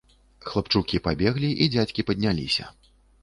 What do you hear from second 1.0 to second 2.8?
пабеглі, і дзядзькі падняліся.